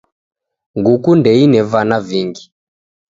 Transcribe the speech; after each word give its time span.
Nguku 0.77 1.09
ndeine 1.19 1.59
vana 1.71 1.97
vingi. 2.07 2.43